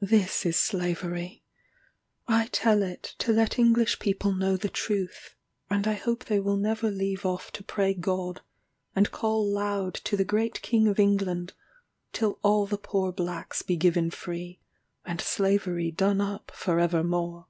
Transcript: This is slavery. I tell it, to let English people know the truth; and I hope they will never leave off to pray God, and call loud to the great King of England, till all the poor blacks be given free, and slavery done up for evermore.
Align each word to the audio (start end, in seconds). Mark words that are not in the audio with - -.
This 0.00 0.46
is 0.46 0.56
slavery. 0.56 1.42
I 2.28 2.46
tell 2.52 2.80
it, 2.80 3.16
to 3.18 3.32
let 3.32 3.58
English 3.58 3.98
people 3.98 4.32
know 4.32 4.56
the 4.56 4.68
truth; 4.68 5.34
and 5.68 5.84
I 5.88 5.94
hope 5.94 6.24
they 6.26 6.38
will 6.38 6.56
never 6.56 6.92
leave 6.92 7.26
off 7.26 7.50
to 7.54 7.64
pray 7.64 7.92
God, 7.92 8.40
and 8.94 9.10
call 9.10 9.44
loud 9.44 9.94
to 9.94 10.16
the 10.16 10.24
great 10.24 10.62
King 10.62 10.86
of 10.86 11.00
England, 11.00 11.54
till 12.12 12.38
all 12.44 12.66
the 12.66 12.78
poor 12.78 13.10
blacks 13.10 13.62
be 13.62 13.74
given 13.74 14.12
free, 14.12 14.60
and 15.04 15.20
slavery 15.20 15.90
done 15.90 16.20
up 16.20 16.52
for 16.54 16.78
evermore. 16.78 17.48